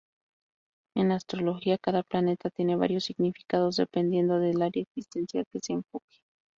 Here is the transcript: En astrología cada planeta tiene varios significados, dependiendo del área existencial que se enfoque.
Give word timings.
En 0.95 1.11
astrología 1.11 1.77
cada 1.77 2.01
planeta 2.01 2.49
tiene 2.49 2.75
varios 2.75 3.03
significados, 3.03 3.75
dependiendo 3.77 4.39
del 4.39 4.59
área 4.63 4.81
existencial 4.81 5.45
que 5.53 5.59
se 5.59 5.73
enfoque. 5.73 6.21